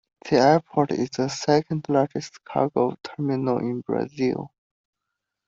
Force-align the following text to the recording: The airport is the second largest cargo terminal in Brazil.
The 0.27 0.37
airport 0.39 0.93
is 0.93 1.11
the 1.11 1.27
second 1.27 1.85
largest 1.87 2.43
cargo 2.43 2.95
terminal 3.03 3.59
in 3.59 3.81
Brazil. 3.81 4.51